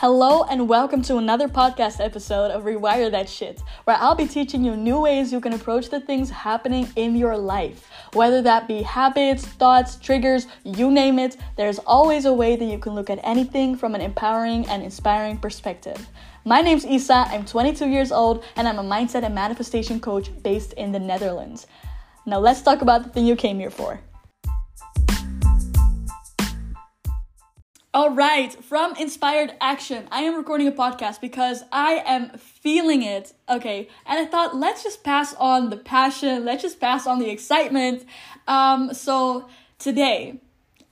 Hello 0.00 0.44
and 0.44 0.68
welcome 0.68 1.02
to 1.02 1.16
another 1.16 1.48
podcast 1.48 1.98
episode 1.98 2.52
of 2.52 2.62
Rewire 2.62 3.10
That 3.10 3.28
Shit, 3.28 3.60
where 3.82 3.96
I'll 3.96 4.14
be 4.14 4.28
teaching 4.28 4.62
you 4.62 4.76
new 4.76 5.00
ways 5.00 5.32
you 5.32 5.40
can 5.40 5.54
approach 5.54 5.88
the 5.88 5.98
things 5.98 6.30
happening 6.30 6.88
in 6.94 7.16
your 7.16 7.36
life. 7.36 7.90
Whether 8.12 8.40
that 8.42 8.68
be 8.68 8.82
habits, 8.82 9.44
thoughts, 9.44 9.96
triggers, 9.96 10.46
you 10.62 10.92
name 10.92 11.18
it, 11.18 11.36
there's 11.56 11.80
always 11.80 12.26
a 12.26 12.32
way 12.32 12.54
that 12.54 12.64
you 12.64 12.78
can 12.78 12.94
look 12.94 13.10
at 13.10 13.18
anything 13.24 13.74
from 13.76 13.96
an 13.96 14.00
empowering 14.00 14.68
and 14.68 14.84
inspiring 14.84 15.36
perspective. 15.36 16.06
My 16.44 16.60
name's 16.60 16.86
Isa, 16.86 17.26
I'm 17.30 17.44
22 17.44 17.88
years 17.88 18.12
old, 18.12 18.44
and 18.54 18.68
I'm 18.68 18.78
a 18.78 18.84
mindset 18.84 19.24
and 19.24 19.34
manifestation 19.34 19.98
coach 19.98 20.30
based 20.44 20.74
in 20.74 20.92
the 20.92 21.00
Netherlands. 21.00 21.66
Now 22.24 22.38
let's 22.38 22.62
talk 22.62 22.82
about 22.82 23.02
the 23.02 23.08
thing 23.08 23.26
you 23.26 23.34
came 23.34 23.58
here 23.58 23.68
for. 23.68 24.00
All 27.98 28.10
right, 28.10 28.52
from 28.62 28.94
Inspired 28.94 29.54
Action, 29.60 30.06
I 30.12 30.20
am 30.20 30.36
recording 30.36 30.68
a 30.68 30.70
podcast 30.70 31.20
because 31.20 31.64
I 31.72 31.94
am 32.06 32.30
feeling 32.38 33.02
it. 33.02 33.32
Okay, 33.48 33.88
and 34.06 34.20
I 34.20 34.24
thought 34.24 34.54
let's 34.54 34.84
just 34.84 35.02
pass 35.02 35.34
on 35.34 35.70
the 35.70 35.76
passion, 35.76 36.44
let's 36.44 36.62
just 36.62 36.78
pass 36.78 37.08
on 37.08 37.18
the 37.18 37.28
excitement. 37.28 38.04
Um, 38.46 38.94
so 38.94 39.48
today, 39.80 40.40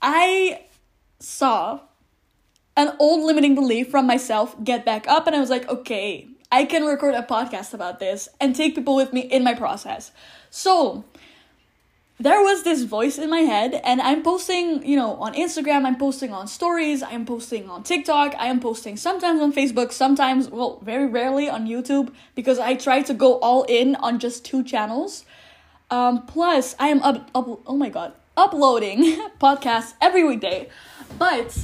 I 0.01 0.65
saw 1.19 1.79
an 2.75 2.91
old 2.99 3.25
limiting 3.25 3.55
belief 3.55 3.89
from 3.89 4.05
myself 4.05 4.61
get 4.61 4.83
back 4.83 5.07
up, 5.07 5.27
and 5.27 5.35
I 5.37 5.39
was 5.39 5.49
like, 5.49 5.69
okay, 5.69 6.27
I 6.51 6.65
can 6.65 6.83
record 6.83 7.15
a 7.15 7.23
podcast 7.23 7.73
about 7.73 7.99
this 7.99 8.27
and 8.41 8.53
take 8.53 8.75
people 8.75 8.97
with 8.97 9.13
me 9.13 9.21
in 9.21 9.45
my 9.45 9.53
process. 9.53 10.11
So, 10.49 11.05
there 12.19 12.41
was 12.41 12.63
this 12.63 12.81
voice 12.81 13.19
in 13.19 13.29
my 13.29 13.41
head 13.41 13.79
and 13.83 14.01
i'm 14.01 14.23
posting 14.23 14.85
you 14.85 14.95
know 14.95 15.15
on 15.17 15.33
instagram 15.35 15.85
i'm 15.85 15.97
posting 15.97 16.31
on 16.31 16.47
stories 16.47 17.03
i'm 17.03 17.25
posting 17.25 17.69
on 17.69 17.83
tiktok 17.83 18.33
i 18.39 18.47
am 18.47 18.59
posting 18.59 18.97
sometimes 18.97 19.39
on 19.39 19.53
facebook 19.53 19.91
sometimes 19.91 20.49
well 20.49 20.79
very 20.81 21.05
rarely 21.05 21.47
on 21.47 21.67
youtube 21.67 22.11
because 22.33 22.57
i 22.57 22.73
try 22.73 23.01
to 23.01 23.13
go 23.13 23.37
all 23.39 23.63
in 23.63 23.95
on 23.95 24.19
just 24.19 24.43
two 24.43 24.63
channels. 24.63 25.25
Um, 25.89 26.25
plus 26.25 26.75
i 26.79 26.87
am 26.87 27.01
up, 27.03 27.29
up 27.35 27.61
oh 27.65 27.77
my 27.77 27.89
god 27.89 28.13
uploading 28.35 29.03
podcasts 29.39 29.93
every 30.01 30.23
weekday. 30.23 30.69
But 31.17 31.57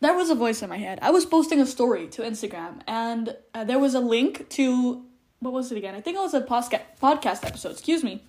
there 0.00 0.14
was 0.14 0.30
a 0.30 0.34
voice 0.34 0.62
in 0.62 0.68
my 0.68 0.78
head. 0.78 0.98
I 1.02 1.10
was 1.10 1.26
posting 1.26 1.60
a 1.60 1.66
story 1.66 2.08
to 2.08 2.22
instagram 2.22 2.80
and 2.86 3.36
uh, 3.54 3.64
there 3.64 3.78
was 3.78 3.94
a 3.94 4.00
link 4.00 4.48
to 4.50 5.04
what 5.40 5.52
was 5.52 5.72
it 5.72 5.78
again? 5.78 5.94
I 5.94 6.00
think 6.00 6.16
it 6.16 6.20
was 6.20 6.34
a 6.34 6.40
podcast 6.40 6.82
podcast 7.02 7.44
episode 7.44 7.72
excuse 7.72 8.02
me 8.02 8.22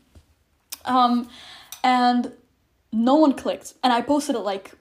um, 0.85 1.29
and 1.83 2.33
no 2.91 3.15
one 3.15 3.33
clicked. 3.33 3.73
And 3.83 3.93
I 3.93 4.01
posted 4.01 4.35
it 4.35 4.39
like 4.39 4.71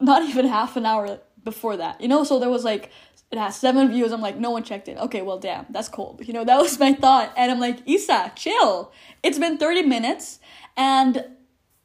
not 0.00 0.22
even 0.28 0.46
half 0.46 0.76
an 0.76 0.86
hour 0.86 1.20
before 1.44 1.76
that, 1.76 2.00
you 2.00 2.08
know? 2.08 2.24
So 2.24 2.38
there 2.38 2.50
was 2.50 2.64
like, 2.64 2.90
it 3.30 3.38
has 3.38 3.56
seven 3.56 3.90
views. 3.90 4.12
I'm 4.12 4.22
like, 4.22 4.38
no 4.38 4.50
one 4.50 4.62
checked 4.62 4.88
it. 4.88 4.96
Okay, 4.96 5.20
well, 5.22 5.38
damn, 5.38 5.66
that's 5.70 5.88
cold. 5.88 6.26
You 6.26 6.32
know, 6.32 6.44
that 6.50 6.58
was 6.58 6.78
my 6.78 6.92
thought. 6.92 7.32
And 7.36 7.50
I'm 7.50 7.60
like, 7.60 7.78
Isa, 7.86 8.32
chill. 8.34 8.92
It's 9.22 9.38
been 9.38 9.58
30 9.58 9.82
minutes 9.82 10.38
and 10.76 11.24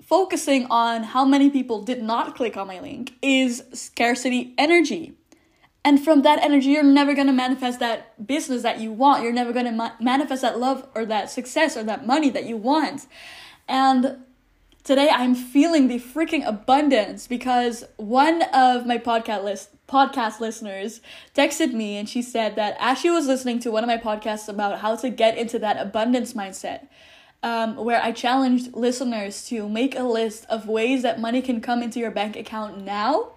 focusing 0.01 0.65
on 0.69 1.03
how 1.03 1.25
many 1.25 1.49
people 1.49 1.81
did 1.81 2.03
not 2.03 2.35
click 2.35 2.57
on 2.57 2.67
my 2.67 2.79
link 2.79 3.13
is 3.21 3.63
scarcity 3.73 4.53
energy. 4.57 5.13
And 5.85 6.01
from 6.01 6.21
that 6.21 6.39
energy, 6.41 6.69
you're 6.69 6.83
never 6.83 7.13
going 7.13 7.27
to 7.27 7.33
manifest 7.33 7.79
that 7.79 8.25
business 8.25 8.61
that 8.61 8.79
you 8.79 8.91
want. 8.91 9.23
You're 9.23 9.33
never 9.33 9.51
going 9.51 9.65
to 9.65 9.71
ma- 9.71 9.93
manifest 9.99 10.41
that 10.41 10.57
love 10.59 10.87
or 10.95 11.05
that 11.05 11.29
success 11.29 11.75
or 11.75 11.83
that 11.83 12.07
money 12.07 12.29
that 12.29 12.45
you 12.45 12.55
want. 12.55 13.05
And 13.67 14.17
today 14.83 15.09
I'm 15.11 15.35
feeling 15.35 15.87
the 15.87 15.99
freaking 15.99 16.45
abundance 16.45 17.27
because 17.27 17.83
one 17.97 18.41
of 18.53 18.85
my 18.85 18.97
podcast 18.97 19.43
list 19.43 19.69
podcast 19.87 20.39
listeners 20.39 21.01
texted 21.35 21.73
me 21.73 21.97
and 21.97 22.07
she 22.09 22.21
said 22.21 22.55
that 22.55 22.75
as 22.79 22.97
she 22.97 23.09
was 23.09 23.27
listening 23.27 23.59
to 23.59 23.69
one 23.69 23.83
of 23.83 23.87
my 23.87 23.97
podcasts 23.97 24.47
about 24.47 24.79
how 24.79 24.95
to 24.95 25.09
get 25.09 25.37
into 25.37 25.59
that 25.59 25.77
abundance 25.77 26.33
mindset, 26.33 26.87
um, 27.43 27.75
where 27.75 28.01
I 28.01 28.11
challenged 28.11 28.73
listeners 28.73 29.45
to 29.49 29.67
make 29.69 29.97
a 29.97 30.03
list 30.03 30.45
of 30.49 30.67
ways 30.67 31.03
that 31.03 31.19
money 31.19 31.41
can 31.41 31.61
come 31.61 31.83
into 31.83 31.99
your 31.99 32.11
bank 32.11 32.35
account 32.35 32.83
now, 32.83 33.33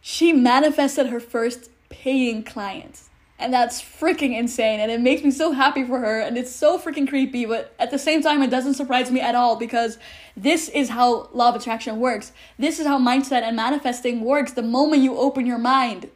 she 0.00 0.32
manifested 0.32 1.08
her 1.08 1.20
first 1.20 1.70
paying 1.90 2.42
client. 2.42 3.02
And 3.38 3.52
that's 3.52 3.80
freaking 3.80 4.36
insane. 4.36 4.80
And 4.80 4.90
it 4.90 5.00
makes 5.00 5.22
me 5.22 5.30
so 5.30 5.52
happy 5.52 5.84
for 5.84 6.00
her. 6.00 6.20
And 6.20 6.36
it's 6.36 6.50
so 6.50 6.78
freaking 6.78 7.08
creepy. 7.08 7.44
But 7.46 7.72
at 7.78 7.90
the 7.90 7.98
same 7.98 8.20
time, 8.20 8.42
it 8.42 8.50
doesn't 8.50 8.74
surprise 8.74 9.10
me 9.12 9.20
at 9.20 9.36
all 9.36 9.56
because 9.56 9.98
this 10.36 10.68
is 10.68 10.88
how 10.88 11.28
law 11.32 11.50
of 11.50 11.56
attraction 11.56 12.00
works. 12.00 12.32
This 12.58 12.80
is 12.80 12.86
how 12.86 12.98
mindset 12.98 13.42
and 13.42 13.54
manifesting 13.54 14.22
works. 14.22 14.52
The 14.52 14.62
moment 14.62 15.02
you 15.02 15.16
open 15.16 15.46
your 15.46 15.58
mind, 15.58 16.10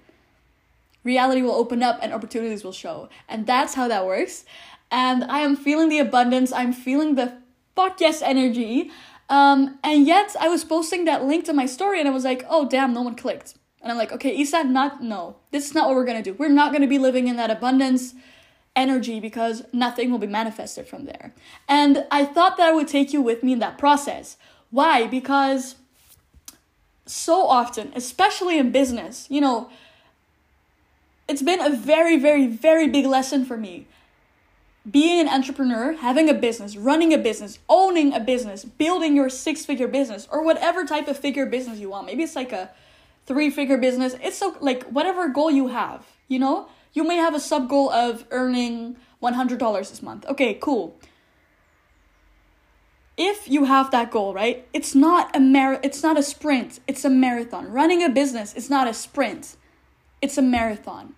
reality 1.04 1.42
will 1.42 1.52
open 1.52 1.82
up 1.82 2.00
and 2.02 2.12
opportunities 2.12 2.64
will 2.64 2.72
show. 2.72 3.08
And 3.28 3.46
that's 3.46 3.74
how 3.74 3.86
that 3.86 4.04
works. 4.04 4.44
And 4.90 5.24
I 5.24 5.40
am 5.40 5.54
feeling 5.54 5.88
the 5.88 6.00
abundance. 6.00 6.52
I'm 6.52 6.72
feeling 6.72 7.14
the 7.14 7.38
fuck 7.76 8.00
yes 8.00 8.20
energy. 8.20 8.90
Um, 9.28 9.78
and 9.82 10.06
yet 10.06 10.36
I 10.38 10.48
was 10.48 10.64
posting 10.64 11.04
that 11.06 11.24
link 11.24 11.44
to 11.46 11.52
my 11.52 11.66
story 11.66 12.00
and 12.00 12.08
I 12.08 12.12
was 12.12 12.24
like, 12.24 12.44
oh 12.50 12.68
damn, 12.68 12.92
no 12.92 13.02
one 13.02 13.14
clicked. 13.14 13.54
And 13.82 13.90
I'm 13.90 13.98
like, 13.98 14.12
okay, 14.12 14.34
Isa, 14.34 14.64
not, 14.64 15.02
no, 15.02 15.36
this 15.50 15.66
is 15.66 15.74
not 15.74 15.88
what 15.88 15.96
we're 15.96 16.04
gonna 16.04 16.22
do. 16.22 16.34
We're 16.34 16.48
not 16.48 16.72
gonna 16.72 16.86
be 16.86 16.98
living 16.98 17.26
in 17.26 17.36
that 17.36 17.50
abundance 17.50 18.14
energy 18.76 19.20
because 19.20 19.64
nothing 19.72 20.10
will 20.10 20.18
be 20.18 20.26
manifested 20.26 20.86
from 20.86 21.04
there. 21.04 21.34
And 21.68 22.06
I 22.10 22.24
thought 22.24 22.56
that 22.56 22.68
I 22.68 22.72
would 22.72 22.88
take 22.88 23.12
you 23.12 23.20
with 23.20 23.42
me 23.42 23.52
in 23.52 23.58
that 23.58 23.78
process. 23.78 24.36
Why? 24.70 25.06
Because 25.06 25.76
so 27.06 27.46
often, 27.46 27.92
especially 27.94 28.58
in 28.58 28.70
business, 28.70 29.26
you 29.28 29.40
know, 29.40 29.68
it's 31.28 31.42
been 31.42 31.60
a 31.60 31.70
very, 31.70 32.18
very, 32.18 32.46
very 32.46 32.88
big 32.88 33.06
lesson 33.06 33.44
for 33.44 33.56
me. 33.56 33.86
Being 34.90 35.20
an 35.20 35.28
entrepreneur, 35.28 35.92
having 35.92 36.28
a 36.28 36.34
business, 36.34 36.76
running 36.76 37.14
a 37.14 37.18
business, 37.18 37.58
owning 37.68 38.12
a 38.14 38.20
business, 38.20 38.64
building 38.64 39.14
your 39.14 39.28
six 39.28 39.64
figure 39.64 39.86
business, 39.86 40.26
or 40.30 40.42
whatever 40.42 40.84
type 40.84 41.06
of 41.06 41.16
figure 41.16 41.46
business 41.46 41.78
you 41.78 41.90
want. 41.90 42.06
Maybe 42.06 42.22
it's 42.22 42.34
like 42.34 42.52
a 42.52 42.70
three 43.26 43.50
figure 43.50 43.76
business. 43.76 44.16
It's 44.22 44.38
so 44.38 44.56
like 44.60 44.84
whatever 44.84 45.28
goal 45.28 45.50
you 45.50 45.68
have, 45.68 46.06
you 46.28 46.38
know? 46.38 46.68
You 46.92 47.04
may 47.04 47.16
have 47.16 47.34
a 47.34 47.40
sub 47.40 47.68
goal 47.68 47.90
of 47.90 48.24
earning 48.30 48.96
$100 49.22 49.78
this 49.78 50.02
month. 50.02 50.26
Okay, 50.26 50.54
cool. 50.54 50.96
If 53.16 53.48
you 53.48 53.64
have 53.64 53.90
that 53.90 54.10
goal, 54.10 54.34
right? 54.34 54.66
It's 54.72 54.94
not 54.94 55.34
a 55.36 55.40
mar- 55.40 55.80
it's 55.82 56.02
not 56.02 56.18
a 56.18 56.22
sprint, 56.22 56.80
it's 56.86 57.04
a 57.04 57.10
marathon. 57.10 57.70
Running 57.70 58.02
a 58.02 58.08
business 58.08 58.54
is 58.54 58.70
not 58.70 58.88
a 58.88 58.94
sprint. 58.94 59.56
It's 60.20 60.38
a 60.38 60.42
marathon. 60.42 61.14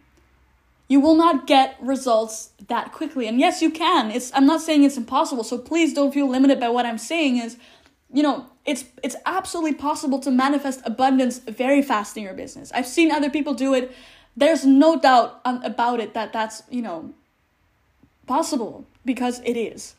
You 0.89 1.01
will 1.01 1.15
not 1.15 1.47
get 1.47 1.77
results 1.81 2.51
that 2.69 2.93
quickly. 2.93 3.27
And 3.27 3.41
yes, 3.41 3.63
you 3.63 3.71
can. 3.71 4.11
It's 4.11 4.33
I'm 4.35 4.47
not 4.47 4.61
saying 4.61 4.83
it's 4.83 4.97
impossible. 4.97 5.45
So 5.45 5.57
please 5.57 5.95
don't 5.95 6.13
feel 6.13 6.29
limited 6.29 6.61
by 6.61 6.69
what 6.69 6.85
I'm 6.85 6.99
saying 6.99 7.39
is 7.39 7.57
you 8.15 8.23
know, 8.23 8.47
it's 8.65 8.85
it's 9.03 9.17
absolutely 9.27 9.75
possible 9.75 10.21
to 10.21 10.31
manifest 10.31 10.81
abundance 10.85 11.39
very 11.39 11.83
fast 11.83 12.17
in 12.17 12.23
your 12.23 12.33
business. 12.33 12.71
I've 12.73 12.87
seen 12.87 13.11
other 13.11 13.29
people 13.29 13.55
do 13.55 13.75
it. 13.75 13.93
There's 14.37 14.65
no 14.65 14.99
doubt 14.99 15.41
um, 15.45 15.63
about 15.63 16.01
it 16.01 16.15
that 16.15 16.33
that's, 16.33 16.63
you 16.71 16.81
know, 16.81 17.13
possible 18.27 18.87
because 19.05 19.41
it 19.45 19.57
is. 19.57 19.97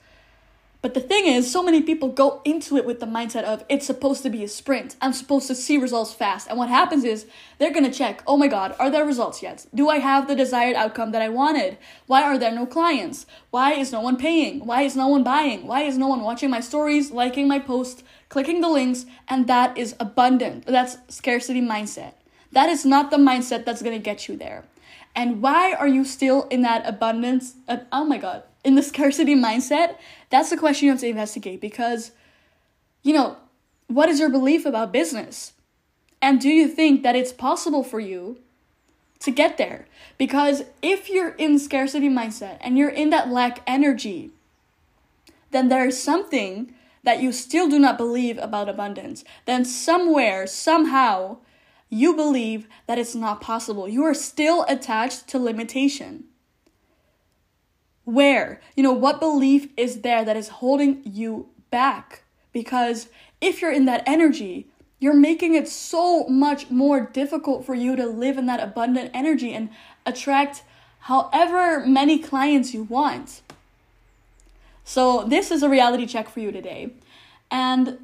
But 0.86 0.94
the 0.94 1.02
thing 1.02 1.26
is, 1.26 1.52
so 1.52 1.64
many 1.64 1.82
people 1.82 2.10
go 2.10 2.44
into 2.46 2.78
it 2.78 2.86
with 2.86 3.00
the 3.00 3.08
mindset 3.08 3.42
of 3.42 3.66
it's 3.68 3.88
supposed 3.88 4.22
to 4.22 4.30
be 4.30 4.44
a 4.44 4.48
sprint. 4.48 4.96
I'm 5.02 5.14
supposed 5.14 5.48
to 5.48 5.56
see 5.56 5.80
results 5.80 6.14
fast. 6.14 6.48
And 6.48 6.60
what 6.60 6.70
happens 6.70 7.04
is 7.04 7.26
they're 7.58 7.74
going 7.74 7.92
to 7.92 7.98
check, 7.98 8.22
oh 8.28 8.38
my 8.38 8.46
God, 8.46 8.76
are 8.78 8.92
there 8.92 9.04
results 9.04 9.42
yet? 9.42 9.66
Do 9.74 9.90
I 9.90 9.98
have 9.98 10.28
the 10.28 10.36
desired 10.36 10.76
outcome 10.76 11.12
that 11.14 11.24
I 11.24 11.30
wanted? 11.30 11.80
Why 12.06 12.22
are 12.22 12.38
there 12.38 12.52
no 12.52 12.68
clients? 12.68 13.26
Why 13.50 13.74
is 13.74 13.92
no 13.92 14.00
one 14.00 14.16
paying? 14.16 14.64
Why 14.64 14.84
is 14.84 14.96
no 14.96 15.08
one 15.08 15.24
buying? 15.24 15.66
Why 15.66 15.82
is 15.82 15.98
no 15.98 16.08
one 16.08 16.22
watching 16.22 16.52
my 16.52 16.60
stories, 16.60 17.10
liking 17.10 17.48
my 17.48 17.58
posts, 17.58 18.04
clicking 18.30 18.62
the 18.62 18.70
links? 18.70 19.08
And 19.28 19.48
that 19.48 19.76
is 19.76 19.96
abundant. 20.00 20.68
That's 20.68 20.98
scarcity 21.08 21.62
mindset. 21.62 22.14
That 22.52 22.70
is 22.70 22.86
not 22.86 23.10
the 23.10 23.18
mindset 23.18 23.66
that's 23.66 23.82
going 23.82 23.98
to 23.98 24.04
get 24.04 24.28
you 24.28 24.38
there. 24.38 24.66
And 25.16 25.42
why 25.42 25.74
are 25.74 25.88
you 25.88 26.06
still 26.06 26.44
in 26.50 26.62
that 26.62 26.86
abundance? 26.86 27.56
Uh, 27.68 27.78
oh 27.92 28.06
my 28.06 28.20
God, 28.20 28.44
in 28.66 28.76
the 28.76 28.84
scarcity 28.84 29.36
mindset? 29.36 29.96
That's 30.30 30.50
the 30.50 30.58
question 30.58 30.88
you 30.88 30.92
have 30.92 31.00
to 31.02 31.08
investigate 31.08 31.62
because, 31.62 32.12
you 33.04 33.14
know, 33.14 33.38
what 33.88 34.10
is 34.10 34.20
your 34.20 34.30
belief 34.30 34.66
about 34.66 34.92
business? 34.92 35.54
And 36.22 36.42
do 36.42 36.50
you 36.50 36.68
think 36.68 37.04
that 37.04 37.16
it's 37.16 37.32
possible 37.32 37.84
for 37.84 38.00
you 38.00 38.40
to 39.20 39.32
get 39.32 39.58
there? 39.58 39.88
Because 40.18 40.64
if 40.82 41.10
you're 41.10 41.36
in 41.36 41.60
scarcity 41.60 42.10
mindset 42.10 42.58
and 42.62 42.78
you're 42.78 42.90
in 42.90 43.12
that 43.12 43.30
lack 43.30 43.62
energy, 43.68 44.32
then 45.52 45.70
there 45.70 45.86
is 45.86 46.02
something 46.02 46.74
that 47.04 47.22
you 47.22 47.32
still 47.32 47.70
do 47.70 47.78
not 47.78 47.98
believe 47.98 48.40
about 48.40 48.68
abundance. 48.68 49.24
Then 49.46 49.64
somewhere, 49.64 50.48
somehow, 50.48 51.38
you 51.90 52.16
believe 52.16 52.68
that 52.88 52.98
it's 52.98 53.14
not 53.14 53.42
possible. 53.42 53.88
You 53.88 54.04
are 54.04 54.16
still 54.16 54.66
attached 54.68 55.28
to 55.28 55.38
limitation. 55.38 56.24
Where? 58.06 58.62
You 58.76 58.84
know, 58.84 58.94
what 58.94 59.20
belief 59.20 59.68
is 59.76 60.02
there 60.02 60.24
that 60.24 60.38
is 60.38 60.48
holding 60.48 61.02
you 61.04 61.50
back? 61.72 62.24
Because 62.54 63.10
if 63.42 63.62
you're 63.62 63.72
in 63.72 63.86
that 63.86 64.04
energy, 64.06 64.68
you're 65.00 65.14
making 65.14 65.56
it 65.56 65.68
so 65.68 66.26
much 66.28 66.70
more 66.70 67.02
difficult 67.02 67.66
for 67.66 67.74
you 67.76 67.96
to 67.96 68.06
live 68.06 68.38
in 68.38 68.46
that 68.46 68.62
abundant 68.62 69.12
energy 69.14 69.54
and 69.54 69.70
attract 70.06 70.64
however 71.02 71.86
many 71.86 72.18
clients 72.18 72.74
you 72.74 72.84
want. 72.84 73.42
So, 74.84 75.24
this 75.24 75.50
is 75.52 75.64
a 75.64 75.70
reality 75.70 76.06
check 76.06 76.30
for 76.30 76.40
you 76.40 76.52
today. 76.52 76.92
And 77.50 77.98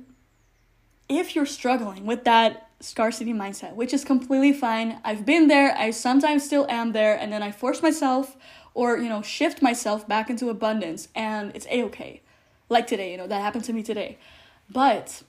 if 1.07 1.35
you're 1.35 1.45
struggling 1.45 2.05
with 2.05 2.23
that 2.23 2.69
scarcity 2.79 3.33
mindset, 3.33 3.75
which 3.75 3.93
is 3.93 4.03
completely 4.03 4.53
fine, 4.53 4.99
I've 5.03 5.25
been 5.25 5.47
there, 5.47 5.75
I 5.77 5.91
sometimes 5.91 6.43
still 6.43 6.65
am 6.69 6.91
there, 6.91 7.17
and 7.17 7.31
then 7.31 7.43
I 7.43 7.51
force 7.51 7.81
myself 7.81 8.35
or, 8.73 8.97
you 8.97 9.09
know, 9.09 9.21
shift 9.21 9.61
myself 9.61 10.07
back 10.07 10.29
into 10.29 10.49
abundance, 10.49 11.07
and 11.15 11.51
it's 11.55 11.67
a 11.69 11.83
okay. 11.83 12.21
Like 12.69 12.87
today, 12.87 13.11
you 13.11 13.17
know, 13.17 13.27
that 13.27 13.41
happened 13.41 13.65
to 13.65 13.73
me 13.73 13.83
today. 13.83 14.17
But 14.69 15.23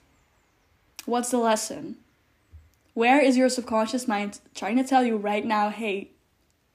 what's 1.06 1.30
the 1.30 1.38
lesson? 1.38 1.96
Where 2.94 3.20
is 3.20 3.36
your 3.36 3.48
subconscious 3.48 4.06
mind 4.06 4.38
trying 4.54 4.76
to 4.76 4.84
tell 4.84 5.02
you 5.02 5.16
right 5.16 5.44
now, 5.44 5.70
hey, 5.70 6.10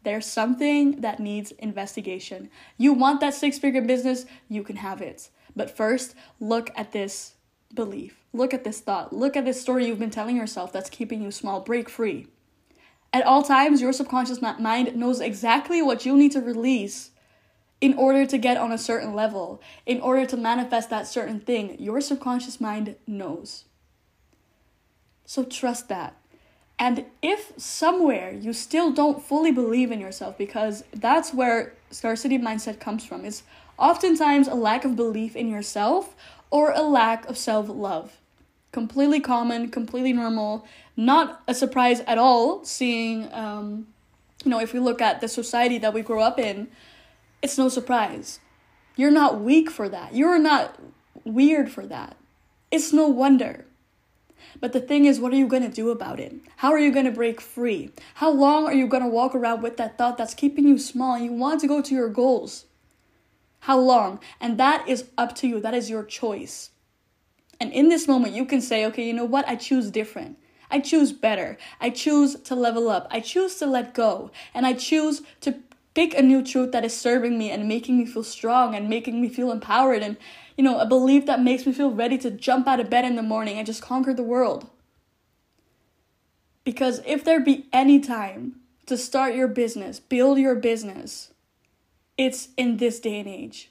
there's 0.03 0.25
something 0.25 1.01
that 1.01 1.19
needs 1.19 1.51
investigation. 1.51 2.49
You 2.77 2.93
want 2.93 3.19
that 3.21 3.33
six 3.33 3.59
figure 3.59 3.81
business, 3.81 4.25
you 4.49 4.63
can 4.63 4.77
have 4.77 5.01
it. 5.01 5.29
But 5.55 5.75
first, 5.75 6.15
look 6.39 6.71
at 6.75 6.91
this 6.91 7.33
belief. 7.73 8.23
Look 8.33 8.53
at 8.53 8.63
this 8.63 8.79
thought. 8.79 9.13
Look 9.13 9.35
at 9.35 9.45
this 9.45 9.61
story 9.61 9.87
you've 9.87 9.99
been 9.99 10.09
telling 10.09 10.37
yourself 10.37 10.71
that's 10.71 10.89
keeping 10.89 11.21
you 11.21 11.31
small. 11.31 11.61
Break 11.61 11.89
free. 11.89 12.27
At 13.13 13.25
all 13.25 13.41
times, 13.43 13.81
your 13.81 13.93
subconscious 13.93 14.41
mind 14.41 14.95
knows 14.95 15.19
exactly 15.19 15.81
what 15.81 16.05
you 16.05 16.15
need 16.15 16.33
to 16.33 16.41
release 16.41 17.11
in 17.79 17.93
order 17.93 18.25
to 18.25 18.37
get 18.37 18.57
on 18.57 18.71
a 18.71 18.77
certain 18.77 19.13
level, 19.13 19.61
in 19.85 20.01
order 20.01 20.25
to 20.25 20.37
manifest 20.37 20.89
that 20.89 21.07
certain 21.07 21.39
thing. 21.39 21.75
Your 21.79 22.01
subconscious 22.01 22.59
mind 22.59 22.95
knows. 23.05 23.65
So 25.25 25.43
trust 25.43 25.89
that. 25.89 26.15
And 26.79 27.05
if 27.21 27.53
somewhere 27.57 28.31
you 28.31 28.53
still 28.53 28.91
don't 28.91 29.21
fully 29.21 29.51
believe 29.51 29.91
in 29.91 29.99
yourself, 29.99 30.37
because 30.37 30.83
that's 30.93 31.33
where 31.33 31.73
scarcity 31.89 32.37
mindset 32.37 32.79
comes 32.79 33.03
from, 33.03 33.25
it's 33.25 33.43
oftentimes 33.77 34.47
a 34.47 34.55
lack 34.55 34.85
of 34.85 34.95
belief 34.95 35.35
in 35.35 35.49
yourself 35.49 36.15
or 36.49 36.71
a 36.71 36.81
lack 36.81 37.25
of 37.27 37.37
self 37.37 37.67
love. 37.69 38.17
Completely 38.71 39.19
common, 39.19 39.69
completely 39.69 40.13
normal, 40.13 40.65
not 40.95 41.41
a 41.47 41.53
surprise 41.53 42.01
at 42.01 42.17
all, 42.17 42.63
seeing, 42.65 43.31
um, 43.33 43.87
you 44.43 44.51
know, 44.51 44.59
if 44.59 44.73
we 44.73 44.79
look 44.79 45.01
at 45.01 45.21
the 45.21 45.27
society 45.27 45.77
that 45.77 45.93
we 45.93 46.01
grow 46.01 46.21
up 46.21 46.37
in, 46.37 46.67
it's 47.41 47.57
no 47.57 47.69
surprise. 47.69 48.39
You're 48.95 49.11
not 49.11 49.41
weak 49.41 49.69
for 49.69 49.87
that. 49.89 50.15
You're 50.15 50.39
not 50.39 50.79
weird 51.23 51.71
for 51.71 51.85
that. 51.85 52.17
It's 52.71 52.91
no 52.91 53.07
wonder. 53.07 53.65
But 54.59 54.73
the 54.73 54.79
thing 54.81 55.05
is, 55.05 55.19
what 55.19 55.33
are 55.33 55.37
you 55.37 55.47
going 55.47 55.63
to 55.63 55.69
do 55.69 55.91
about 55.91 56.19
it? 56.19 56.35
How 56.57 56.71
are 56.71 56.79
you 56.79 56.91
going 56.91 57.05
to 57.05 57.11
break 57.11 57.39
free? 57.39 57.91
How 58.15 58.29
long 58.29 58.65
are 58.65 58.73
you 58.73 58.87
going 58.87 59.03
to 59.03 59.09
walk 59.09 59.35
around 59.35 59.61
with 59.61 59.77
that 59.77 59.97
thought 59.97 60.17
that's 60.17 60.33
keeping 60.33 60.67
you 60.67 60.79
small 60.79 61.15
and 61.15 61.25
you 61.25 61.33
want 61.33 61.61
to 61.61 61.67
go 61.67 61.81
to 61.81 61.95
your 61.95 62.09
goals? 62.09 62.65
How 63.61 63.79
long? 63.79 64.19
And 64.39 64.57
that 64.57 64.87
is 64.87 65.05
up 65.17 65.35
to 65.35 65.47
you. 65.47 65.59
That 65.59 65.73
is 65.73 65.89
your 65.89 66.03
choice. 66.03 66.71
And 67.59 67.71
in 67.71 67.89
this 67.89 68.07
moment, 68.07 68.33
you 68.33 68.45
can 68.45 68.61
say, 68.61 68.85
okay, 68.85 69.05
you 69.05 69.13
know 69.13 69.25
what? 69.25 69.47
I 69.47 69.55
choose 69.55 69.89
different. 69.89 70.37
I 70.69 70.79
choose 70.79 71.11
better. 71.11 71.57
I 71.79 71.89
choose 71.89 72.35
to 72.41 72.55
level 72.55 72.89
up. 72.89 73.07
I 73.09 73.19
choose 73.19 73.55
to 73.55 73.65
let 73.65 73.93
go. 73.93 74.31
And 74.53 74.65
I 74.65 74.73
choose 74.73 75.21
to 75.41 75.55
pick 75.93 76.13
a 76.13 76.21
new 76.21 76.43
truth 76.43 76.71
that 76.73 76.85
is 76.85 76.95
serving 76.95 77.37
me 77.37 77.49
and 77.49 77.67
making 77.67 77.97
me 77.97 78.05
feel 78.05 78.23
strong 78.23 78.75
and 78.75 78.89
making 78.89 79.21
me 79.21 79.29
feel 79.29 79.51
empowered 79.51 80.03
and 80.03 80.17
you 80.57 80.63
know, 80.63 80.79
a 80.79 80.85
belief 80.85 81.27
that 81.27 81.41
makes 81.41 81.65
me 81.65 81.71
feel 81.71 81.91
ready 81.91 82.17
to 82.17 82.31
jump 82.31 82.67
out 82.67 82.79
of 82.79 82.89
bed 82.89 83.05
in 83.05 83.15
the 83.15 83.21
morning 83.21 83.57
and 83.57 83.67
just 83.67 83.81
conquer 83.81 84.13
the 84.13 84.23
world. 84.23 84.67
Because 86.63 87.01
if 87.05 87.23
there 87.23 87.39
be 87.39 87.67
any 87.71 87.99
time 87.99 88.55
to 88.87 88.97
start 88.97 89.35
your 89.35 89.47
business, 89.47 89.99
build 89.99 90.39
your 90.39 90.55
business, 90.55 91.31
it's 92.17 92.49
in 92.57 92.77
this 92.77 92.99
day 92.99 93.19
and 93.19 93.29
age. 93.29 93.69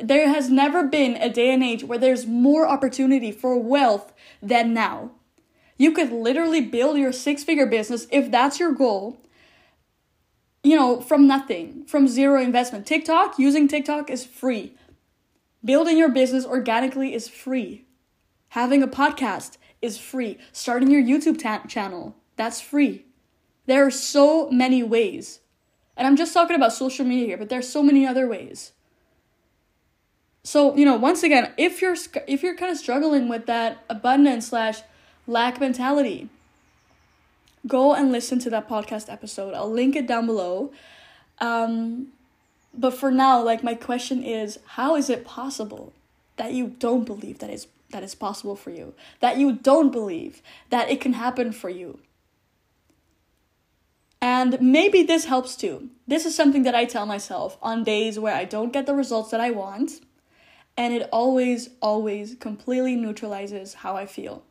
There 0.00 0.28
has 0.28 0.48
never 0.48 0.84
been 0.84 1.16
a 1.16 1.28
day 1.28 1.52
and 1.52 1.62
age 1.62 1.84
where 1.84 1.98
there's 1.98 2.26
more 2.26 2.66
opportunity 2.66 3.30
for 3.30 3.58
wealth 3.58 4.12
than 4.40 4.72
now. 4.72 5.10
You 5.76 5.92
could 5.92 6.12
literally 6.12 6.60
build 6.60 6.96
your 6.96 7.12
six 7.12 7.44
figure 7.44 7.66
business 7.66 8.06
if 8.10 8.30
that's 8.30 8.60
your 8.60 8.72
goal, 8.72 9.18
you 10.62 10.76
know, 10.76 11.00
from 11.00 11.26
nothing, 11.26 11.84
from 11.86 12.08
zero 12.08 12.40
investment. 12.40 12.86
TikTok, 12.86 13.38
using 13.38 13.68
TikTok 13.68 14.08
is 14.08 14.24
free. 14.24 14.74
Building 15.64 15.98
your 15.98 16.08
business 16.08 16.44
organically 16.44 17.14
is 17.14 17.28
free. 17.28 17.84
Having 18.50 18.82
a 18.82 18.88
podcast 18.88 19.56
is 19.80 19.98
free. 19.98 20.38
Starting 20.52 20.90
your 20.90 21.02
YouTube 21.02 21.38
ta- 21.38 21.66
channel, 21.66 22.16
that's 22.36 22.60
free. 22.60 23.04
There 23.66 23.86
are 23.86 23.90
so 23.90 24.50
many 24.50 24.82
ways. 24.82 25.40
And 25.96 26.06
I'm 26.06 26.16
just 26.16 26.32
talking 26.32 26.56
about 26.56 26.72
social 26.72 27.04
media 27.04 27.26
here, 27.26 27.38
but 27.38 27.48
there's 27.48 27.68
so 27.68 27.82
many 27.82 28.06
other 28.06 28.26
ways. 28.26 28.72
So, 30.44 30.74
you 30.74 30.84
know, 30.84 30.96
once 30.96 31.22
again, 31.22 31.52
if 31.56 31.80
you're 31.80 31.96
if 32.26 32.42
you're 32.42 32.56
kind 32.56 32.72
of 32.72 32.78
struggling 32.78 33.28
with 33.28 33.46
that 33.46 33.84
abundance 33.88 34.48
slash 34.48 34.80
lack 35.26 35.60
mentality, 35.60 36.28
go 37.66 37.94
and 37.94 38.10
listen 38.10 38.40
to 38.40 38.50
that 38.50 38.68
podcast 38.68 39.10
episode. 39.12 39.54
I'll 39.54 39.70
link 39.70 39.94
it 39.94 40.08
down 40.08 40.26
below. 40.26 40.72
Um, 41.38 42.08
but 42.74 42.94
for 42.94 43.10
now, 43.12 43.40
like 43.42 43.62
my 43.62 43.74
question 43.74 44.24
is, 44.24 44.58
how 44.66 44.96
is 44.96 45.08
it 45.08 45.24
possible 45.24 45.92
that 46.36 46.52
you 46.52 46.74
don't 46.78 47.04
believe 47.04 47.38
that 47.38 47.50
is 47.50 47.68
that 47.90 48.02
is 48.02 48.16
possible 48.16 48.56
for 48.56 48.70
you? 48.70 48.94
That 49.20 49.36
you 49.36 49.52
don't 49.52 49.92
believe 49.92 50.42
that 50.70 50.90
it 50.90 51.00
can 51.00 51.12
happen 51.12 51.52
for 51.52 51.70
you? 51.70 52.00
And 54.20 54.60
maybe 54.60 55.02
this 55.02 55.26
helps 55.26 55.54
too. 55.54 55.90
This 56.08 56.26
is 56.26 56.34
something 56.34 56.62
that 56.64 56.74
I 56.74 56.84
tell 56.84 57.06
myself 57.06 57.58
on 57.62 57.84
days 57.84 58.18
where 58.18 58.34
I 58.34 58.44
don't 58.44 58.72
get 58.72 58.86
the 58.86 58.94
results 58.94 59.30
that 59.30 59.40
I 59.40 59.50
want, 59.50 60.00
and 60.76 60.94
it 60.94 61.08
always 61.12 61.70
always 61.80 62.36
completely 62.40 62.96
neutralizes 62.96 63.74
how 63.74 63.96
I 63.96 64.06
feel 64.06 64.42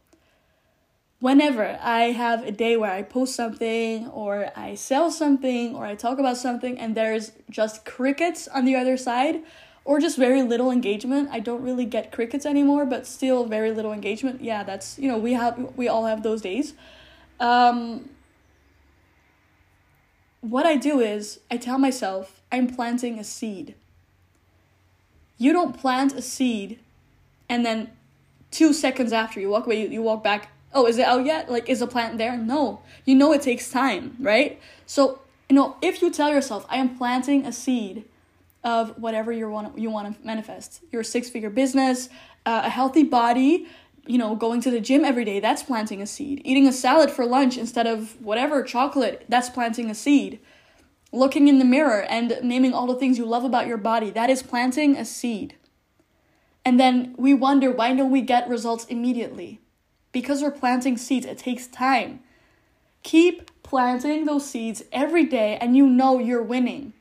whenever 1.21 1.77
I 1.79 2.11
have 2.11 2.43
a 2.43 2.51
day 2.51 2.75
where 2.75 2.91
I 2.91 3.03
post 3.03 3.35
something 3.35 4.07
or 4.07 4.51
I 4.55 4.73
sell 4.73 5.11
something 5.11 5.75
or 5.75 5.85
I 5.85 5.95
talk 5.95 6.17
about 6.19 6.35
something 6.35 6.77
and 6.79 6.95
there's 6.95 7.31
just 7.49 7.85
crickets 7.85 8.47
on 8.47 8.65
the 8.65 8.75
other 8.75 8.97
side 8.97 9.41
or 9.85 9.99
just 9.99 10.17
very 10.17 10.41
little 10.41 10.71
engagement. 10.71 11.29
I 11.31 11.39
don't 11.39 11.61
really 11.61 11.85
get 11.85 12.11
crickets 12.11 12.45
anymore, 12.45 12.85
but 12.85 13.05
still 13.05 13.45
very 13.45 13.71
little 13.71 13.93
engagement. 13.93 14.41
Yeah, 14.41 14.63
that's, 14.63 14.97
you 14.97 15.07
know, 15.07 15.17
we 15.17 15.33
have 15.33 15.73
we 15.77 15.87
all 15.87 16.05
have 16.05 16.23
those 16.23 16.41
days. 16.41 16.73
Um 17.39 18.09
what 20.41 20.65
I 20.65 20.75
do 20.75 20.99
is 20.99 21.39
I 21.51 21.57
tell 21.57 21.77
myself 21.77 22.41
I'm 22.51 22.67
planting 22.67 23.19
a 23.19 23.23
seed. 23.23 23.75
You 25.41 25.53
don't 25.53 25.75
plant 25.75 26.13
a 26.13 26.21
seed 26.21 26.77
and 27.49 27.65
then 27.65 27.89
2 28.51 28.73
seconds 28.73 29.11
after 29.11 29.39
you 29.39 29.49
walk 29.49 29.65
away 29.65 29.81
you, 29.81 29.87
you 29.87 30.01
walk 30.03 30.23
back 30.23 30.51
oh, 30.73 30.85
is 30.87 30.97
it 30.97 31.05
out 31.05 31.25
yet? 31.25 31.51
Like, 31.51 31.67
is 31.67 31.79
the 31.79 31.87
plant 31.87 32.17
there? 32.17 32.37
No. 32.37 32.81
You 33.05 33.15
know 33.15 33.33
it 33.33 33.41
takes 33.41 33.69
time, 33.69 34.15
right? 34.19 34.59
So, 34.85 35.19
you 35.49 35.55
know, 35.55 35.75
if 35.81 36.01
you 36.01 36.09
tell 36.09 36.31
yourself, 36.31 36.65
I 36.69 36.77
am 36.77 36.97
planting 36.97 37.45
a 37.45 37.51
seed 37.51 38.05
of 38.63 38.97
whatever 38.97 39.31
you 39.31 39.49
want 39.49 39.77
you 39.77 39.89
want 39.89 40.15
to 40.15 40.25
manifest, 40.25 40.81
your 40.91 41.03
six 41.03 41.29
figure 41.29 41.49
business, 41.49 42.09
uh, 42.45 42.61
a 42.65 42.69
healthy 42.69 43.03
body, 43.03 43.67
you 44.05 44.17
know, 44.17 44.35
going 44.35 44.61
to 44.61 44.71
the 44.71 44.79
gym 44.79 45.03
every 45.03 45.25
day, 45.25 45.39
that's 45.39 45.63
planting 45.63 46.01
a 46.01 46.07
seed. 46.07 46.41
Eating 46.45 46.67
a 46.67 46.71
salad 46.71 47.11
for 47.11 47.25
lunch 47.25 47.57
instead 47.57 47.87
of 47.87 48.21
whatever 48.23 48.63
chocolate, 48.63 49.25
that's 49.27 49.49
planting 49.49 49.89
a 49.89 49.95
seed. 49.95 50.39
Looking 51.11 51.47
in 51.47 51.59
the 51.59 51.65
mirror 51.65 52.01
and 52.01 52.37
naming 52.41 52.73
all 52.73 52.87
the 52.87 52.95
things 52.95 53.17
you 53.17 53.25
love 53.25 53.43
about 53.43 53.67
your 53.67 53.77
body, 53.77 54.09
that 54.11 54.29
is 54.29 54.43
planting 54.43 54.95
a 54.95 55.05
seed. 55.05 55.55
And 56.63 56.79
then 56.79 57.15
we 57.17 57.33
wonder 57.33 57.71
why 57.71 57.93
don't 57.93 58.11
we 58.11 58.21
get 58.21 58.47
results 58.47 58.85
immediately? 58.85 59.59
because 60.11 60.41
we're 60.41 60.51
planting 60.51 60.97
seeds, 60.97 61.25
it 61.25 61.37
takes 61.37 61.67
time. 61.67 62.21
Keep 63.03 63.63
planting 63.63 64.25
those 64.25 64.45
seeds 64.45 64.83
every 64.91 65.25
day 65.25 65.57
and 65.59 65.75
you 65.75 65.87
know 65.87 66.19
you're 66.19 66.43
winning. 66.43 66.93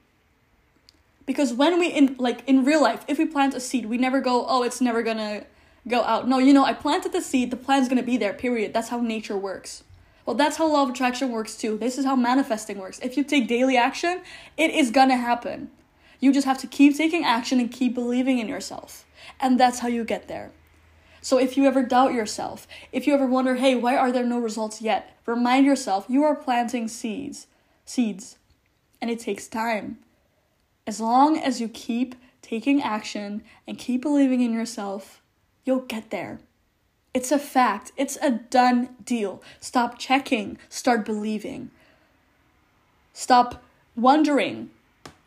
Because 1.27 1.53
when 1.53 1.79
we 1.79 1.89
in 1.89 2.17
like 2.19 2.43
in 2.49 2.65
real 2.65 2.83
life, 2.83 3.05
if 3.07 3.19
we 3.19 3.27
plant 3.27 3.55
a 3.55 3.61
seed, 3.61 3.87
we 3.87 3.99
never 3.99 4.21
go, 4.21 4.47
"Oh, 4.49 4.63
it's 4.63 4.81
never 4.81 5.03
going 5.03 5.19
to 5.19 5.45
go 5.87 6.03
out." 6.03 6.27
No, 6.27 6.39
you 6.39 6.53
know, 6.53 6.65
I 6.65 6.73
planted 6.73 7.13
the 7.13 7.21
seed, 7.21 7.51
the 7.51 7.57
plant's 7.57 7.89
going 7.89 8.01
to 8.01 8.07
be 8.07 8.17
there, 8.17 8.33
period. 8.33 8.73
That's 8.73 8.89
how 8.89 9.01
nature 9.01 9.37
works. 9.37 9.85
Well, 10.31 10.37
that's 10.37 10.59
how 10.59 10.69
law 10.69 10.85
of 10.85 10.91
attraction 10.91 11.33
works 11.33 11.57
too. 11.57 11.77
This 11.77 11.99
is 11.99 12.05
how 12.05 12.15
manifesting 12.15 12.79
works. 12.79 13.01
If 13.01 13.17
you 13.17 13.25
take 13.25 13.49
daily 13.49 13.77
action, 13.77 14.23
it 14.57 14.71
is 14.71 14.93
to 14.93 15.17
happen. 15.17 15.73
You 16.21 16.33
just 16.33 16.47
have 16.47 16.59
to 16.59 16.69
keep 16.69 16.97
taking 16.97 17.25
action 17.25 17.59
and 17.59 17.69
keep 17.69 17.97
believing 17.97 18.39
in 18.39 18.47
yourself. 18.47 19.05
And 19.41 19.59
that's 19.59 19.81
how 19.81 19.89
you 19.89 20.05
get 20.05 20.29
there. 20.29 20.53
So 21.21 21.39
if 21.39 21.57
you 21.57 21.65
ever 21.65 21.83
doubt 21.83 22.13
yourself, 22.13 22.69
if 22.93 23.09
you 23.09 23.15
ever 23.15 23.27
wonder, 23.27 23.57
hey, 23.57 23.75
why 23.75 23.97
are 23.97 24.13
there 24.13 24.25
no 24.25 24.39
results 24.39 24.81
yet? 24.81 25.19
Remind 25.27 25.67
yourself 25.67 26.07
you 26.09 26.23
are 26.23 26.37
planting 26.37 26.87
seeds. 26.87 27.49
Seeds. 27.85 28.39
And 29.03 29.11
it 29.11 29.19
takes 29.19 29.49
time. 29.49 29.99
As 30.87 31.01
long 31.01 31.39
as 31.39 31.61
you 31.61 31.69
keep 31.69 32.15
taking 32.41 32.81
action 32.81 33.43
and 33.67 33.77
keep 33.77 34.03
believing 34.03 34.43
in 34.43 34.53
yourself, 34.53 35.23
you'll 35.65 35.81
get 35.81 36.11
there. 36.11 36.39
It's 37.13 37.33
a 37.33 37.39
fact. 37.39 37.93
It's 37.97 38.17
a 38.23 38.31
done 38.31 38.91
deal. 39.05 39.43
Stop 39.59 39.99
checking. 39.99 40.59
Start 40.69 41.05
believing. 41.05 41.71
Stop 43.13 43.63
wondering. 43.97 44.71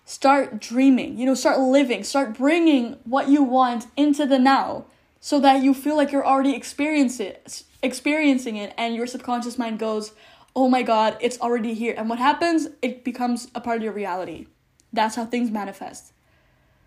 Start 0.06 0.60
dreaming. 0.60 1.18
You 1.18 1.26
know, 1.26 1.34
start 1.34 1.60
living. 1.60 2.04
Start 2.04 2.38
bringing 2.38 2.98
what 3.04 3.28
you 3.28 3.44
want 3.44 3.88
into 3.98 4.26
the 4.26 4.40
now 4.40 4.86
so 5.20 5.40
that 5.40 5.64
you 5.64 5.74
feel 5.74 5.96
like 5.96 6.12
you're 6.12 6.26
already 6.26 6.56
experiencing 6.56 7.28
it, 7.28 7.64
experiencing 7.82 8.58
it 8.58 8.74
and 8.78 8.96
your 8.96 9.08
subconscious 9.08 9.58
mind 9.58 9.80
goes, 9.80 10.14
"Oh 10.56 10.70
my 10.70 10.84
god, 10.84 11.18
it's 11.22 11.40
already 11.40 11.74
here." 11.74 11.96
And 11.98 12.10
what 12.10 12.20
happens? 12.20 12.68
It 12.82 13.04
becomes 13.04 13.50
a 13.56 13.62
part 13.62 13.78
of 13.78 13.84
your 13.84 13.94
reality. 13.94 14.48
That's 14.92 15.16
how 15.16 15.26
things 15.26 15.52
manifest. 15.52 16.14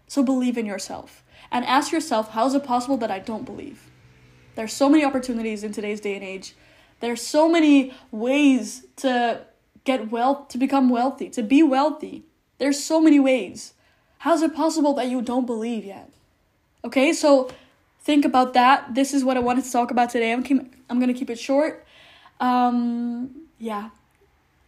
So 0.06 0.22
believe 0.22 0.56
in 0.56 0.66
yourself 0.66 1.24
and 1.50 1.64
ask 1.64 1.92
yourself, 1.92 2.30
how 2.30 2.46
is 2.46 2.54
it 2.54 2.64
possible 2.64 2.96
that 2.98 3.10
I 3.10 3.18
don't 3.18 3.44
believe? 3.44 3.90
There's 4.56 4.72
so 4.72 4.88
many 4.88 5.04
opportunities 5.04 5.62
in 5.62 5.72
today's 5.72 6.00
day 6.00 6.14
and 6.14 6.24
age. 6.24 6.54
There's 7.00 7.20
so 7.20 7.48
many 7.48 7.92
ways 8.10 8.86
to 8.96 9.42
get 9.84 10.10
wealth, 10.10 10.48
to 10.48 10.58
become 10.58 10.88
wealthy, 10.88 11.30
to 11.30 11.42
be 11.42 11.62
wealthy. 11.62 12.24
There's 12.58 12.82
so 12.82 13.00
many 13.00 13.20
ways. 13.20 13.74
How 14.18 14.34
is 14.34 14.42
it 14.42 14.54
possible 14.54 14.94
that 14.94 15.08
you 15.08 15.22
don't 15.22 15.46
believe 15.46 15.84
yet? 15.84 16.10
Okay, 16.84 17.12
so 17.12 17.50
think 18.00 18.24
about 18.24 18.54
that. 18.54 18.94
This 18.94 19.12
is 19.12 19.24
what 19.24 19.36
I 19.36 19.40
wanted 19.40 19.64
to 19.64 19.72
talk 19.72 19.90
about 19.90 20.10
today. 20.10 20.32
I'm 20.32 20.42
keep, 20.42 20.74
I'm 20.88 20.98
gonna 20.98 21.14
keep 21.14 21.28
it 21.30 21.38
short. 21.38 21.84
Um, 22.40 23.42
yeah. 23.58 23.90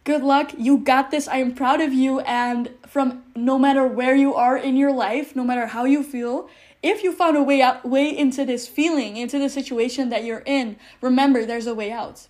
Good 0.03 0.23
luck. 0.23 0.51
You 0.57 0.77
got 0.77 1.11
this. 1.11 1.27
I 1.27 1.37
am 1.37 1.53
proud 1.53 1.81
of 1.81 1.93
you. 1.93 2.19
And 2.21 2.69
from 2.87 3.23
no 3.35 3.59
matter 3.59 3.85
where 3.85 4.15
you 4.15 4.33
are 4.35 4.57
in 4.57 4.75
your 4.75 4.91
life, 4.91 5.35
no 5.35 5.43
matter 5.43 5.67
how 5.67 5.85
you 5.85 6.03
feel, 6.03 6.49
if 6.81 7.03
you 7.03 7.11
found 7.11 7.35
a 7.35 7.43
way 7.43 7.61
out 7.61 7.85
way 7.85 8.15
into 8.15 8.45
this 8.45 8.67
feeling 8.67 9.17
into 9.17 9.37
the 9.37 9.49
situation 9.49 10.09
that 10.09 10.23
you're 10.23 10.43
in 10.45 10.75
remember 11.01 11.45
there's 11.45 11.67
a 11.67 11.75
way 11.75 11.91
out. 11.91 12.27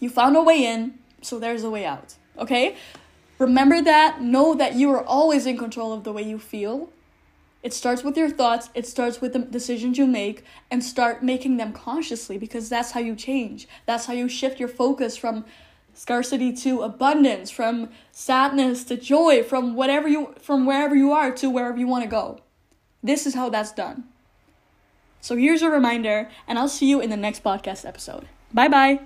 You 0.00 0.10
found 0.10 0.36
a 0.36 0.42
way 0.42 0.64
in 0.64 0.98
so 1.22 1.38
there's 1.38 1.64
a 1.64 1.70
way 1.70 1.84
out 1.84 2.14
okay? 2.38 2.76
Remember 3.38 3.82
that 3.82 4.22
know 4.22 4.54
that 4.54 4.74
you 4.74 4.90
are 4.90 5.04
always 5.04 5.46
in 5.46 5.58
control 5.58 5.92
of 5.92 6.04
the 6.04 6.12
way 6.12 6.22
you 6.22 6.38
feel. 6.38 6.90
It 7.62 7.74
starts 7.74 8.02
with 8.04 8.16
your 8.16 8.30
thoughts 8.30 8.70
it 8.74 8.86
starts 8.86 9.20
with 9.20 9.32
the 9.32 9.40
decisions 9.40 9.98
you 9.98 10.06
make 10.06 10.44
and 10.70 10.84
start 10.84 11.22
making 11.22 11.56
them 11.56 11.72
consciously 11.72 12.38
because 12.38 12.68
that's 12.68 12.92
how 12.92 13.00
you 13.00 13.16
change. 13.16 13.66
That's 13.86 14.06
how 14.06 14.12
you 14.12 14.28
shift 14.28 14.60
your 14.60 14.68
focus 14.68 15.16
from 15.16 15.44
scarcity 15.94 16.52
to 16.52 16.82
abundance 16.82 17.50
from 17.50 17.88
sadness 18.12 18.84
to 18.84 18.96
joy 18.96 19.42
from 19.42 19.74
whatever 19.74 20.06
you 20.06 20.34
from 20.38 20.66
wherever 20.66 20.94
you 20.94 21.10
are 21.10 21.30
to 21.30 21.48
wherever 21.48 21.78
you 21.78 21.86
want 21.86 22.04
to 22.04 22.08
go 22.08 22.38
this 23.06 23.26
is 23.26 23.34
how 23.34 23.48
that's 23.48 23.72
done. 23.72 24.04
So 25.20 25.36
here's 25.36 25.62
a 25.62 25.70
reminder, 25.70 26.28
and 26.46 26.58
I'll 26.58 26.68
see 26.68 26.88
you 26.88 27.00
in 27.00 27.10
the 27.10 27.16
next 27.16 27.42
podcast 27.42 27.84
episode. 27.84 28.28
Bye 28.52 28.68
bye. 28.68 29.00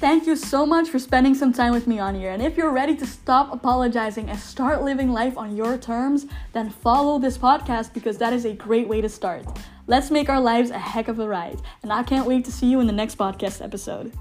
Thank 0.00 0.28
you 0.28 0.36
so 0.36 0.64
much 0.64 0.90
for 0.90 1.00
spending 1.00 1.34
some 1.34 1.52
time 1.52 1.72
with 1.72 1.88
me 1.88 1.98
on 1.98 2.14
here. 2.14 2.30
And 2.30 2.40
if 2.40 2.56
you're 2.56 2.70
ready 2.70 2.94
to 2.96 3.06
stop 3.06 3.52
apologizing 3.52 4.30
and 4.30 4.38
start 4.38 4.82
living 4.82 5.10
life 5.10 5.36
on 5.36 5.56
your 5.56 5.76
terms, 5.76 6.26
then 6.52 6.70
follow 6.70 7.18
this 7.18 7.36
podcast 7.36 7.92
because 7.92 8.16
that 8.18 8.32
is 8.32 8.44
a 8.44 8.52
great 8.52 8.86
way 8.86 9.00
to 9.00 9.08
start. 9.08 9.44
Let's 9.88 10.12
make 10.12 10.28
our 10.28 10.40
lives 10.40 10.70
a 10.70 10.78
heck 10.78 11.08
of 11.08 11.18
a 11.18 11.26
ride. 11.26 11.60
And 11.82 11.92
I 11.92 12.04
can't 12.04 12.28
wait 12.28 12.44
to 12.44 12.52
see 12.52 12.66
you 12.68 12.78
in 12.78 12.86
the 12.86 12.92
next 12.92 13.18
podcast 13.18 13.60
episode. 13.60 14.12